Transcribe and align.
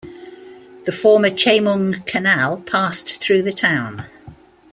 The 0.85 0.91
former 0.91 1.29
Chemung 1.29 2.03
Canal 2.07 2.61
passed 2.61 3.21
through 3.21 3.43
the 3.43 3.51
town. 3.53 4.07